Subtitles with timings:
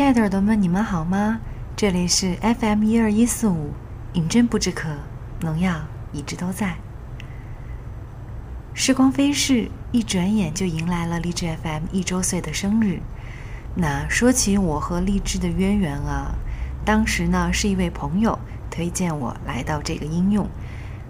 [0.00, 1.42] 亲爱的耳朵们，你们好吗？
[1.76, 3.74] 这里是 FM 一二一四五，
[4.14, 4.88] 饮鸩不止渴，
[5.40, 5.78] 农药
[6.10, 6.76] 一直都在。
[8.72, 13.00] 时光飞逝，一转眼就迎来了荔枝 FM 一周岁的生日。
[13.74, 16.34] 那说起我和荔枝的渊源啊，
[16.82, 18.38] 当时呢是一位朋友
[18.70, 20.48] 推荐我来到这个应用。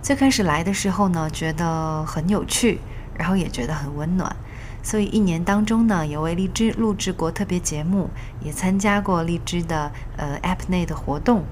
[0.03, 2.81] 最开始来的时候呢，觉得很有趣，
[3.17, 4.35] 然后也觉得很温暖。
[4.83, 8.09] 所以一年当中呢，也为荔枝录制过特别节目，
[8.43, 11.45] 也参加过荔枝的呃 App 内的活动，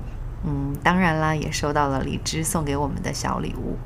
[0.44, 3.76] 嗯，当然啦，也收到了荔枝送给我们的小礼物，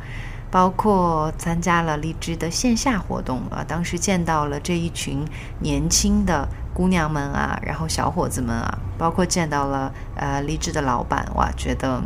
[0.50, 5.24] 包括参加了荔枝的线下活动啊，当时见到了这一群
[5.61, 12.02] 年轻的姑娘们啊，然后小伙子们啊，包括见到了呃荔枝的老板哇，觉得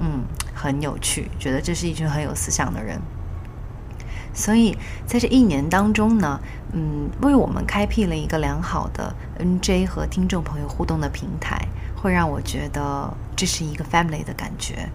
[0.00, 3.00] 嗯很有趣，觉得这是一群很有思想的人。
[4.34, 6.40] 所以在这一年当中呢，
[6.72, 14.90] 嗯，为我们开辟了一个良好的 NJ 和听众朋友互动的平台，会让我觉得这是一个 family 的感觉。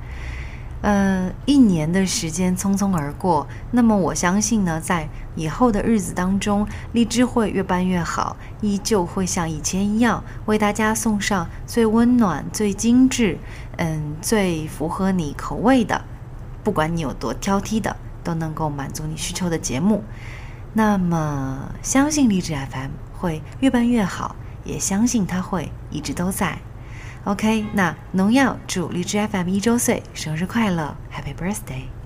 [0.82, 13.38] 呃，一年的时间匆匆而过，那么我相信呢，在以后的日子当中，荔枝会越办越好，依旧会像以前一样，为大家送上最温暖、最精致，
[13.76, 16.02] 嗯，最符合你口味的，
[16.64, 17.98] 不管你有多挑剔的。
[18.24, 20.04] 都能够满足你需求的节目，
[20.74, 26.60] 那么相信荔枝 FM 会越办越好，也相信它会一直都在。
[27.26, 31.99] OK，那农药祝荔枝 FM 一周岁生日快乐，Happy Birthday！